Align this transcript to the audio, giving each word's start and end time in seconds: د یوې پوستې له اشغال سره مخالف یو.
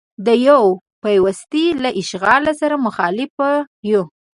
د 0.25 0.27
یوې 0.47 0.77
پوستې 1.01 1.65
له 1.83 1.89
اشغال 2.01 2.43
سره 2.61 2.75
مخالف 2.85 3.33
یو. 3.91 4.03